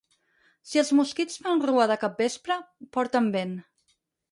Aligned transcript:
Si 0.69 0.79
els 0.81 0.89
mosquits 0.99 1.37
fan 1.43 1.61
rua 1.67 1.87
de 1.93 1.99
capvespre, 2.05 2.59
porten 2.99 3.31
vent. 3.39 3.57